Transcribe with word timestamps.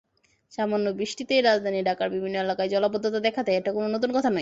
সামান্য 0.51 0.87
বৃষ্টিতেই 0.97 1.41
রাজধানী 1.41 1.79
ঢাকার 1.83 2.09
বিভিন্ন 2.09 2.35
এলাকায় 2.37 2.69
জলাবদ্ধতা 2.69 3.19
দেখা 3.27 3.41
দেয়—এটা 3.43 3.71
কোনো 3.73 3.87
নতুন 3.87 4.09
কথা 4.11 4.29
নয়। 4.29 4.39